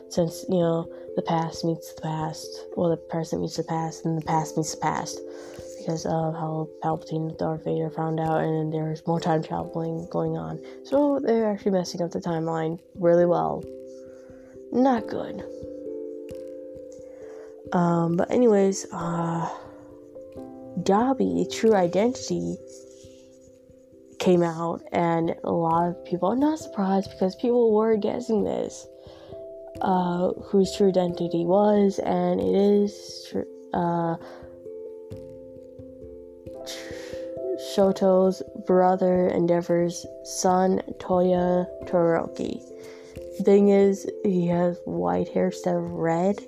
Since 0.10 0.46
you 0.50 0.60
know 0.60 0.92
the 1.16 1.22
past 1.22 1.64
meets 1.66 1.94
the 1.94 2.02
past, 2.02 2.48
well 2.76 2.90
the 2.90 2.98
present 2.98 3.42
meets 3.42 3.58
the 3.58 3.64
past, 3.64 4.06
and 4.06 4.18
the 4.18 4.26
past 4.26 4.58
meets 4.58 4.74
the 4.74 4.82
past, 4.82 5.20
because 5.78 6.06
of 6.06 6.34
how 6.34 6.68
Palpatine 6.84 7.30
and 7.30 7.38
Darth 7.38 7.64
Vader 7.64 7.90
found 7.90 8.20
out, 8.20 8.42
and 8.42 8.74
there's 8.74 9.06
more 9.06 9.20
time 9.20 9.44
traveling 9.44 10.08
going 10.10 10.38
on. 10.38 10.60
So 10.84 11.20
they're 11.20 11.52
actually 11.52 11.72
messing 11.72 12.02
up 12.02 12.12
the 12.12 12.20
timeline 12.20 12.80
really 12.96 13.26
well. 13.26 13.64
Not 14.72 15.08
good. 15.08 15.44
Um, 17.72 18.18
but 18.18 18.32
anyways, 18.32 18.88
uh, 18.92 19.48
Dabi 20.82 21.52
True 21.54 21.76
Identity 21.76 22.58
came 24.20 24.44
out, 24.44 24.82
and 24.92 25.36
a 25.44 25.52
lot 25.52 25.88
of 25.88 26.06
people 26.06 26.30
are 26.30 26.36
not 26.36 26.60
surprised 26.60 27.12
because 27.12 27.36
people 27.36 27.74
were 27.74 27.96
guessing 27.96 28.44
this. 28.44 28.88
Uh, 29.82 30.34
whose 30.44 30.76
true 30.76 30.90
identity 30.90 31.46
was, 31.46 32.00
and 32.00 32.42
it 32.42 32.54
is 32.54 33.28
tr- 33.32 33.40
uh, 33.74 34.18
Shoto's 37.60 38.42
brother 38.68 39.30
Endeavor's 39.30 40.06
son, 40.24 40.82
Toya 40.98 41.66
Todoroki. 41.86 42.62
Thing 43.44 43.70
is, 43.70 44.06
he 44.26 44.48
has 44.48 44.78
white 44.84 45.30
hair 45.30 45.46
instead 45.46 45.76
of 45.76 45.92
red, 45.92 46.40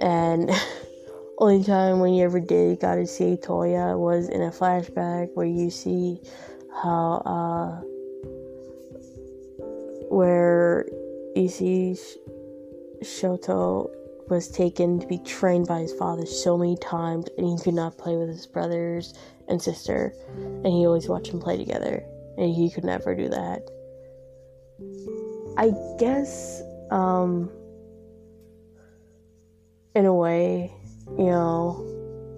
and 0.00 0.50
only 1.42 1.64
time 1.64 1.98
when 1.98 2.14
you 2.14 2.24
ever 2.24 2.38
did 2.38 2.78
got 2.78 2.94
to 2.94 3.04
see 3.04 3.36
Toya 3.36 3.98
was 3.98 4.28
in 4.28 4.42
a 4.42 4.50
flashback 4.50 5.28
where 5.34 5.44
you 5.44 5.70
see 5.70 6.20
how 6.72 7.14
uh 7.26 7.80
where 10.08 10.86
you 11.34 11.48
see 11.48 11.96
Shoto 13.02 13.90
was 14.28 14.48
taken 14.48 15.00
to 15.00 15.06
be 15.08 15.18
trained 15.18 15.66
by 15.66 15.80
his 15.80 15.92
father 15.92 16.26
so 16.26 16.56
many 16.56 16.76
times 16.76 17.26
and 17.36 17.44
he 17.44 17.58
could 17.58 17.74
not 17.74 17.98
play 17.98 18.16
with 18.16 18.28
his 18.28 18.46
brothers 18.46 19.12
and 19.48 19.60
sister 19.60 20.14
and 20.36 20.66
he 20.66 20.86
always 20.86 21.08
watched 21.08 21.32
them 21.32 21.40
play 21.40 21.56
together 21.56 22.04
and 22.38 22.54
he 22.54 22.70
could 22.70 22.84
never 22.84 23.16
do 23.16 23.28
that. 23.28 23.68
I 25.58 25.72
guess 25.98 26.62
um 26.92 27.50
in 29.96 30.06
a 30.06 30.14
way 30.14 30.72
you 31.18 31.26
know, 31.26 31.84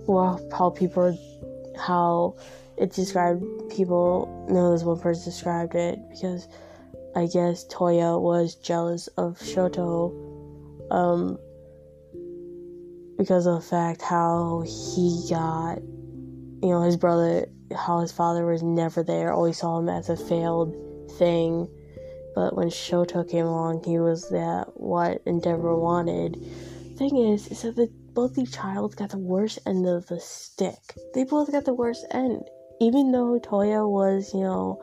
well, 0.06 0.46
how 0.56 0.70
people, 0.70 1.16
how 1.78 2.36
it 2.76 2.92
described 2.92 3.42
people. 3.70 4.46
No, 4.48 4.72
this 4.72 4.82
one 4.82 4.98
person 4.98 5.24
described 5.24 5.74
it 5.74 5.98
because 6.10 6.48
I 7.16 7.26
guess 7.26 7.64
Toya 7.66 8.20
was 8.20 8.56
jealous 8.56 9.06
of 9.16 9.38
Shoto, 9.38 10.12
um, 10.90 11.38
because 13.16 13.46
of 13.46 13.62
the 13.62 13.68
fact 13.68 14.02
how 14.02 14.64
he 14.66 15.24
got, 15.30 15.80
you 15.80 16.70
know, 16.70 16.82
his 16.82 16.96
brother, 16.96 17.46
how 17.76 18.00
his 18.00 18.10
father 18.10 18.44
was 18.44 18.62
never 18.62 19.02
there, 19.02 19.32
always 19.32 19.58
saw 19.58 19.78
him 19.78 19.88
as 19.88 20.08
a 20.08 20.16
failed 20.16 20.74
thing. 21.12 21.68
But 22.34 22.56
when 22.56 22.68
Shoto 22.68 23.28
came 23.28 23.46
along, 23.46 23.84
he 23.84 24.00
was 24.00 24.28
that 24.30 24.72
what 24.74 25.22
Endeavor 25.24 25.76
wanted. 25.76 26.44
Thing 26.96 27.16
is, 27.16 27.46
is 27.48 27.62
that 27.62 27.76
the 27.76 27.90
both 28.14 28.34
the 28.34 28.46
child 28.46 28.96
got 28.96 29.10
the 29.10 29.18
worst 29.18 29.58
end 29.66 29.86
of 29.86 30.06
the 30.06 30.20
stick. 30.20 30.78
They 31.14 31.24
both 31.24 31.50
got 31.50 31.64
the 31.64 31.74
worst 31.74 32.06
end. 32.12 32.42
Even 32.80 33.12
though 33.12 33.38
Toya 33.40 33.88
was, 33.88 34.32
you 34.32 34.40
know, 34.40 34.80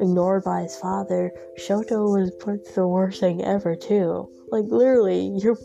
ignored 0.00 0.44
by 0.44 0.62
his 0.62 0.76
father, 0.76 1.32
Shoto 1.58 2.12
was 2.12 2.32
put 2.40 2.74
the 2.74 2.86
worst 2.86 3.20
thing 3.20 3.44
ever 3.44 3.76
too. 3.76 4.28
Like 4.48 4.64
literally, 4.66 5.38
you're 5.40 5.58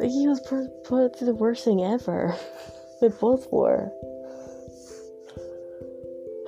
like 0.00 0.10
he 0.10 0.26
was 0.26 0.40
put, 0.40 1.18
to 1.18 1.24
the 1.24 1.34
worst 1.34 1.64
thing 1.64 1.82
ever. 1.82 2.34
they 3.00 3.08
both 3.08 3.46
were. 3.52 3.90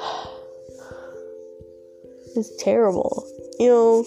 it's 2.37 2.57
terrible. 2.63 3.27
You 3.59 3.69
know, 3.69 4.05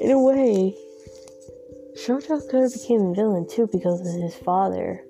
in 0.00 0.10
a 0.10 0.18
way, 0.18 0.74
Shoto 1.98 2.48
could 2.48 2.62
have 2.62 2.72
became 2.72 3.06
a 3.06 3.14
villain 3.14 3.46
too 3.48 3.66
because 3.66 4.00
of 4.00 4.22
his 4.22 4.36
father. 4.36 5.02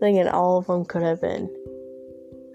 Thinking 0.00 0.26
all 0.26 0.58
of 0.58 0.66
them 0.66 0.84
could 0.84 1.02
have 1.02 1.20
been. 1.20 1.48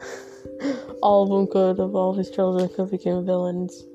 all 1.02 1.24
of 1.24 1.30
them 1.30 1.48
could 1.48 1.80
have, 1.80 1.96
all 1.96 2.12
of 2.12 2.18
his 2.18 2.30
children 2.30 2.68
could 2.68 2.80
have 2.80 2.92
become 2.92 3.26
villains. 3.26 3.86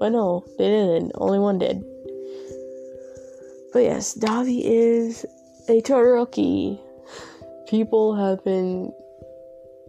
But 0.00 0.10
no, 0.10 0.44
they 0.56 0.68
didn't. 0.68 1.12
Only 1.16 1.38
one 1.38 1.58
did. 1.58 1.84
But 3.72 3.80
yes, 3.80 4.14
Dabi 4.14 4.60
is 4.64 5.26
a 5.68 5.82
Todoroki. 5.82 6.80
People 7.68 8.14
have 8.14 8.42
been. 8.44 8.92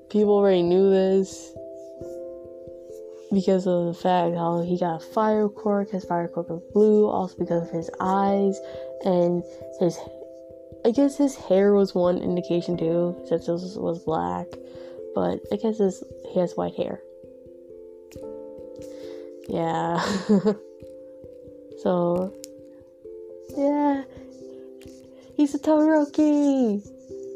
People 0.10 0.34
already 0.34 0.63
knew 0.63 0.89
this 0.89 1.55
because 3.32 3.67
of 3.67 3.86
the 3.88 3.94
fact 3.94 4.36
how 4.36 4.62
he 4.62 4.77
got 4.77 5.03
fire 5.03 5.50
quirk. 5.50 5.91
His 5.91 6.05
fire 6.05 6.27
quirk 6.27 6.50
was 6.50 6.62
blue, 6.74 7.08
also 7.08 7.38
because 7.38 7.63
of 7.63 7.72
his 7.72 7.89
eyes 8.00 8.60
and 9.03 9.44
his. 9.79 9.98
I 10.86 10.91
guess 10.91 11.17
his 11.17 11.36
hair 11.36 11.74
was 11.74 11.96
one 11.96 12.20
indication 12.20 12.77
too, 12.77 13.15
since 13.27 13.48
this 13.48 13.75
was 13.75 14.00
black. 14.03 14.48
But 15.15 15.39
I 15.51 15.55
guess 15.55 15.79
his, 15.79 16.03
he 16.32 16.39
has 16.39 16.55
white 16.55 16.75
hair. 16.75 17.01
Yeah. 19.48 20.00
so, 21.82 22.34
yeah. 23.58 24.03
He's 25.36 25.53
a 25.55 25.60
Todoroki! 25.60 26.82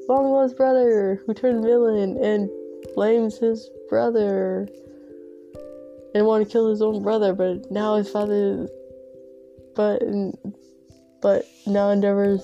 Lost 0.08 0.58
brother, 0.58 1.22
who 1.26 1.34
turned 1.34 1.64
villain 1.64 2.18
and 2.24 2.50
blames 2.96 3.38
his 3.38 3.70
brother. 3.90 4.68
And 6.20 6.28
wanted 6.28 6.48
to 6.48 6.52
kill 6.52 6.70
his 6.70 6.82
own 6.82 7.02
brother, 7.02 7.34
but 7.34 7.72
now 7.72 7.96
his 7.96 8.10
father. 8.10 8.68
But. 9.74 10.04
But 11.22 11.46
now 11.66 11.92
Endeavor's 11.92 12.42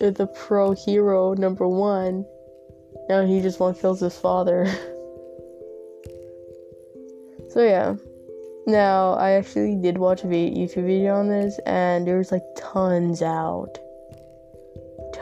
is 0.00 0.14
the 0.14 0.28
pro 0.28 0.72
hero 0.72 1.34
number 1.34 1.68
one. 1.68 2.24
Now 3.10 3.26
he 3.26 3.42
just 3.42 3.60
wants 3.60 3.80
to 3.80 3.82
kill 3.82 3.96
his 3.96 4.18
father. 4.18 4.64
so 7.50 7.62
yeah. 7.62 7.96
Now, 8.66 9.12
I 9.12 9.32
actually 9.32 9.76
did 9.76 9.98
watch 9.98 10.24
a 10.24 10.26
YouTube 10.26 10.86
video 10.86 11.14
on 11.16 11.28
this, 11.28 11.60
and 11.66 12.06
there 12.06 12.16
was 12.16 12.32
like 12.32 12.44
tons 12.56 13.20
out. 13.20 13.78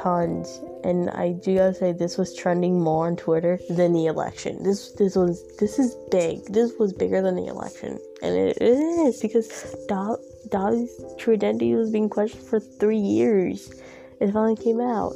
And 0.07 1.11
I 1.11 1.33
do 1.33 1.57
gotta 1.57 1.75
say, 1.75 1.91
this 1.93 2.17
was 2.17 2.33
trending 2.33 2.81
more 2.81 3.09
on 3.09 3.17
Twitter 3.17 3.59
than 3.69 3.93
the 3.93 4.07
election. 4.07 4.63
This 4.63 4.93
this 4.93 5.17
was 5.17 5.43
this 5.59 5.81
is 5.81 5.97
big. 6.13 6.45
This 6.53 6.75
was 6.79 6.93
bigger 6.93 7.21
than 7.21 7.35
the 7.35 7.47
election, 7.47 7.99
and 8.23 8.37
it, 8.37 8.57
is 8.63 9.21
because 9.21 9.49
Do- 9.89 10.19
Dolly's 10.49 10.93
true 11.19 11.35
identity 11.35 11.75
was 11.75 11.91
being 11.91 12.09
questioned 12.09 12.45
for 12.45 12.61
three 12.61 13.01
years. 13.01 13.75
It 14.21 14.31
finally 14.33 14.55
came 14.55 14.81
out. 14.81 15.13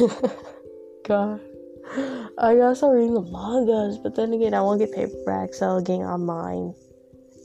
God. 1.06 1.40
I 2.38 2.56
gotta 2.56 2.74
start 2.74 2.96
reading 2.96 3.14
the 3.14 3.22
mangas, 3.22 3.98
but 3.98 4.16
then 4.16 4.32
again, 4.32 4.52
I 4.52 4.62
won't 4.62 4.80
get 4.80 4.92
paperbacks, 4.92 5.56
so 5.56 5.66
I'll 5.66 5.80
get 5.80 6.00
online. 6.00 6.74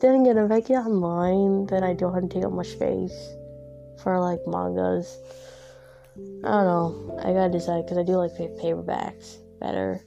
Then 0.02 0.22
again, 0.22 0.40
if 0.40 0.52
I 0.52 0.60
get 0.62 0.86
online, 0.88 1.68
then 1.68 1.84
I 1.84 1.94
don't 1.94 2.16
have 2.16 2.24
to 2.24 2.30
take 2.30 2.44
up 2.44 2.52
much 2.52 2.70
space 2.70 3.36
for 4.02 4.20
like 4.20 4.40
mangas. 4.48 5.18
I 6.44 6.50
don't 6.50 6.66
know. 6.66 7.20
I 7.20 7.34
gotta 7.34 7.52
decide 7.52 7.86
because 7.86 7.98
I 7.98 8.04
do 8.04 8.18
like 8.18 8.32
paperbacks 8.32 9.38
better. 9.60 10.02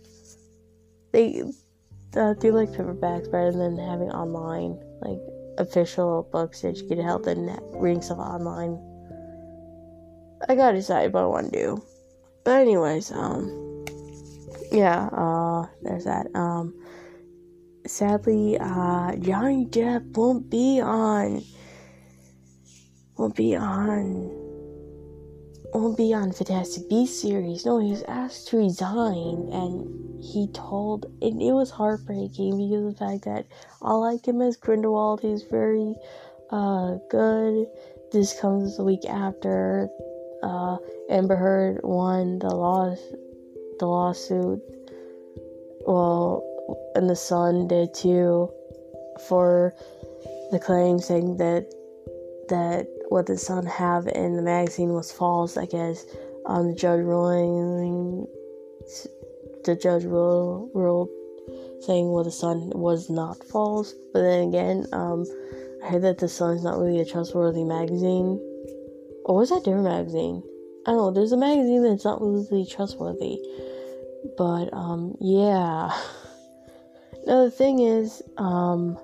They 1.12 1.42
do 2.12 2.52
like 2.52 2.70
paperbacks 2.70 3.30
better 3.30 3.52
than 3.52 3.78
having 3.78 4.10
online, 4.10 4.80
like 5.00 5.18
official 5.58 6.28
books 6.32 6.62
that 6.62 6.76
you 6.76 6.88
get 6.88 6.98
help 6.98 7.24
than 7.24 7.58
reading 7.72 8.02
stuff 8.02 8.18
online. 8.18 8.78
I 10.48 10.54
gotta 10.54 10.76
decide 10.76 11.12
what 11.12 11.24
I 11.24 11.26
want 11.26 11.52
to 11.52 11.58
do. 11.58 11.82
But 12.44 12.62
anyways, 12.62 13.10
um 13.12 13.68
yeah, 14.70 15.06
uh, 15.06 15.66
there's 15.82 16.04
that. 16.04 16.26
Um, 16.34 16.74
sadly, 17.86 18.58
uh, 18.58 19.16
Johnny 19.16 19.66
Depp 19.66 20.16
won't 20.16 20.50
be 20.50 20.80
on, 20.80 21.42
won't 23.18 23.34
be 23.34 23.56
on, 23.56 24.30
won't 25.74 25.96
be 25.96 26.14
on 26.14 26.32
Fantastic 26.32 26.88
Beasts 26.88 27.20
series. 27.20 27.66
No, 27.66 27.80
he 27.80 27.90
was 27.90 28.04
asked 28.04 28.48
to 28.48 28.58
resign, 28.58 29.48
and 29.52 30.22
he 30.22 30.48
told, 30.54 31.06
and 31.20 31.42
it 31.42 31.52
was 31.52 31.70
heartbreaking 31.70 32.56
because 32.56 32.84
of 32.86 32.92
the 32.92 32.98
fact 32.98 33.24
that 33.24 33.46
I 33.82 33.92
like 33.94 34.26
him 34.26 34.40
as 34.40 34.56
Grindelwald. 34.56 35.20
He's 35.20 35.42
very, 35.42 35.94
uh, 36.50 36.96
good. 37.10 37.66
This 38.12 38.38
comes 38.40 38.78
a 38.78 38.84
week 38.84 39.04
after, 39.06 39.88
uh, 40.42 40.76
Amber 41.10 41.36
Heard 41.36 41.80
won 41.82 42.38
the 42.38 42.54
loss 42.54 42.98
the 43.78 43.86
lawsuit. 43.86 44.60
Well, 45.86 46.42
and 46.94 47.08
the 47.08 47.16
Sun 47.16 47.68
did 47.68 47.94
too, 47.94 48.50
for 49.28 49.74
the 50.50 50.58
claim 50.58 50.98
saying 50.98 51.36
that 51.36 51.72
that 52.48 52.86
what 53.08 53.26
the 53.26 53.38
Sun 53.38 53.66
have 53.66 54.06
in 54.06 54.36
the 54.36 54.42
magazine 54.42 54.92
was 54.92 55.10
false. 55.10 55.56
I 55.56 55.66
guess 55.66 56.04
um, 56.46 56.68
the 56.68 56.74
judge 56.74 57.00
ruling, 57.00 58.26
the 59.64 59.76
judge 59.76 60.04
ruled, 60.04 61.08
saying 61.80 62.08
what 62.08 62.24
the 62.24 62.30
Sun 62.30 62.70
was 62.74 63.08
not 63.08 63.42
false. 63.44 63.94
But 64.12 64.22
then 64.22 64.48
again, 64.48 64.86
um, 64.92 65.24
I 65.82 65.88
heard 65.88 66.02
that 66.02 66.18
the 66.18 66.28
Sun 66.28 66.56
is 66.56 66.64
not 66.64 66.78
really 66.78 67.00
a 67.00 67.04
trustworthy 67.04 67.64
magazine. 67.64 68.40
Or 69.24 69.36
was 69.36 69.50
that 69.50 69.64
different 69.64 69.84
magazine? 69.84 70.42
I 70.86 70.92
don't 70.92 70.98
know. 70.98 71.10
There's 71.10 71.32
a 71.32 71.36
magazine 71.36 71.82
that's 71.82 72.04
not 72.04 72.20
really 72.20 72.66
trustworthy. 72.66 73.38
But 74.36 74.72
um, 74.72 75.16
yeah. 75.20 75.90
Now 77.26 77.44
the 77.44 77.50
thing 77.50 77.80
is, 77.80 78.22
um, 78.38 78.98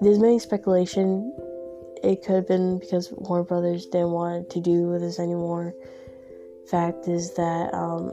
there's 0.00 0.18
many 0.18 0.38
speculation. 0.38 1.34
It 2.02 2.24
could 2.24 2.36
have 2.36 2.48
been 2.48 2.78
because 2.78 3.12
Warner 3.12 3.44
Brothers 3.44 3.86
didn't 3.86 4.12
want 4.12 4.50
to 4.50 4.60
do 4.60 4.98
this 4.98 5.18
anymore. 5.18 5.74
Fact 6.70 7.08
is 7.08 7.34
that 7.34 7.72
um, 7.74 8.12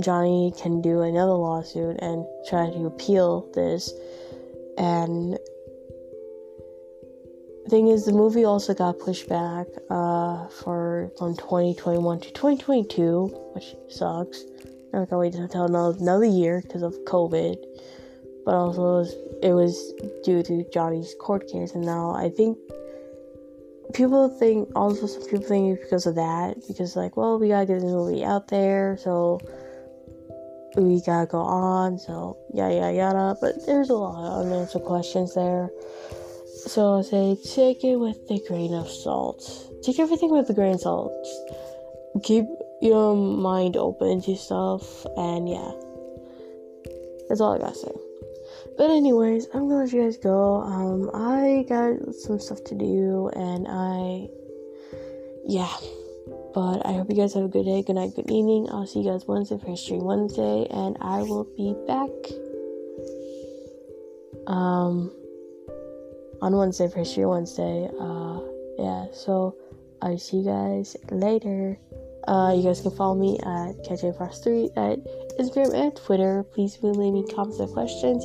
Johnny 0.00 0.52
can 0.56 0.80
do 0.80 1.02
another 1.02 1.32
lawsuit 1.32 1.98
and 2.00 2.24
try 2.48 2.70
to 2.70 2.86
appeal 2.86 3.50
this, 3.52 3.92
and 4.78 5.38
thing 7.70 7.86
is, 7.86 8.04
the 8.04 8.12
movie 8.12 8.44
also 8.44 8.74
got 8.74 8.98
pushed 8.98 9.28
back 9.28 9.66
uh, 9.90 10.48
for 10.48 11.12
from 11.16 11.36
2021 11.36 12.20
to 12.20 12.32
2022, 12.32 13.26
which 13.54 13.76
sucks. 13.88 14.44
I 14.92 15.06
can't 15.06 15.12
wait 15.12 15.34
until 15.34 15.66
another, 15.66 15.96
another 16.00 16.24
year 16.24 16.60
because 16.62 16.82
of 16.82 16.94
COVID. 17.04 17.56
But 18.50 18.56
also, 18.56 18.82
it 18.82 18.98
was, 18.98 19.14
it 19.44 19.52
was 19.52 19.94
due 20.24 20.42
to 20.42 20.68
Johnny's 20.72 21.14
court 21.20 21.46
case, 21.46 21.76
and 21.76 21.86
now 21.86 22.10
I 22.10 22.30
think 22.30 22.58
people 23.94 24.28
think 24.28 24.68
also 24.74 25.06
some 25.06 25.22
people 25.22 25.46
think 25.46 25.78
it's 25.78 25.84
because 25.84 26.04
of 26.04 26.16
that 26.16 26.56
because 26.66 26.96
like 26.96 27.16
well 27.16 27.38
we 27.38 27.46
gotta 27.46 27.66
get 27.66 27.78
the 27.78 27.86
movie 27.86 28.24
out 28.24 28.48
there 28.48 28.96
so 29.00 29.40
we 30.76 31.00
gotta 31.06 31.26
go 31.26 31.38
on 31.38 31.96
so 31.96 32.36
yada 32.52 32.74
yada 32.74 32.92
yada 32.92 33.36
but 33.40 33.54
there's 33.66 33.90
a 33.90 33.94
lot 33.94 34.40
of 34.40 34.46
unanswered 34.46 34.82
questions 34.82 35.34
there 35.34 35.70
so 36.66 36.98
I 36.98 37.02
say 37.02 37.36
take 37.54 37.84
it 37.84 37.96
with 37.96 38.18
a 38.30 38.40
grain 38.48 38.74
of 38.74 38.88
salt. 38.88 39.42
Take 39.84 40.00
everything 40.00 40.30
with 40.30 40.50
a 40.50 40.54
grain 40.54 40.74
of 40.74 40.80
salt. 40.80 41.12
keep 42.24 42.46
your 42.82 43.14
mind 43.14 43.76
open 43.76 44.20
to 44.22 44.36
stuff, 44.36 45.06
and 45.16 45.48
yeah, 45.48 45.70
that's 47.28 47.40
all 47.40 47.54
I 47.54 47.58
gotta 47.58 47.74
say. 47.74 48.09
But 48.80 48.88
anyways, 48.88 49.46
I'm 49.52 49.68
gonna 49.68 49.84
let 49.84 49.92
you 49.92 50.04
guys 50.04 50.16
go. 50.16 50.62
Um, 50.62 51.10
I 51.12 51.66
got 51.68 52.14
some 52.14 52.40
stuff 52.40 52.64
to 52.64 52.74
do, 52.74 53.28
and 53.36 53.66
I, 53.68 54.26
yeah. 55.44 55.70
But 56.54 56.86
I 56.86 56.94
hope 56.94 57.10
you 57.10 57.14
guys 57.14 57.34
have 57.34 57.44
a 57.44 57.48
good 57.48 57.66
day, 57.66 57.82
good 57.82 57.96
night, 57.96 58.14
good 58.16 58.30
evening. 58.30 58.68
I'll 58.70 58.86
see 58.86 59.00
you 59.00 59.10
guys 59.10 59.26
Wednesday 59.28 59.58
for 59.58 59.66
History 59.66 59.98
Wednesday, 59.98 60.66
and 60.70 60.96
I 61.02 61.20
will 61.20 61.44
be 61.58 61.76
back. 61.86 62.08
Um 64.46 65.12
on 66.40 66.56
Wednesday 66.56 66.88
for 66.88 67.00
History 67.00 67.26
Wednesday. 67.26 67.86
Uh, 68.00 68.40
yeah, 68.78 69.08
so 69.12 69.56
I 70.00 70.16
see 70.16 70.38
you 70.38 70.44
guys 70.44 70.96
later. 71.10 71.78
Uh, 72.26 72.54
you 72.56 72.62
guys 72.62 72.80
can 72.80 72.92
follow 72.92 73.14
me 73.14 73.38
at 73.40 73.76
CatchFrost3 73.84 74.70
at 74.78 75.36
Instagram 75.38 75.74
and 75.74 75.94
Twitter. 75.94 76.44
Please 76.44 76.78
leave 76.80 77.12
me 77.12 77.26
comments 77.30 77.60
and 77.60 77.70
questions 77.74 78.24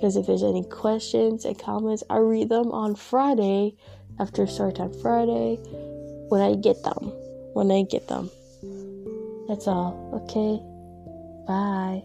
because 0.00 0.16
if 0.16 0.26
there's 0.26 0.42
any 0.42 0.64
questions 0.64 1.44
and 1.44 1.58
comments, 1.58 2.02
I 2.08 2.16
read 2.16 2.48
them 2.48 2.72
on 2.72 2.94
Friday 2.94 3.76
after 4.18 4.46
Storytime 4.46 4.98
Friday 5.02 5.58
when 6.30 6.40
I 6.40 6.54
get 6.54 6.82
them. 6.82 7.12
When 7.52 7.70
I 7.70 7.82
get 7.82 8.08
them. 8.08 8.30
That's 9.46 9.68
all. 9.68 9.92
Okay. 10.24 10.58
Bye. 11.46 12.04